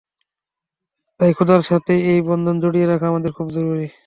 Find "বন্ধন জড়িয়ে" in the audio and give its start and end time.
2.29-2.87